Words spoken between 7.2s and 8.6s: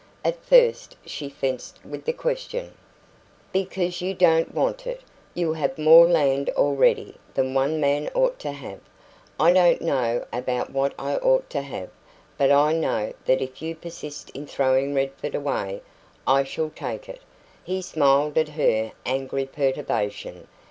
than one man ought to